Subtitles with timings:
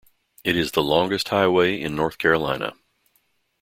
[0.43, 2.73] It is the longest highway in North Carolina.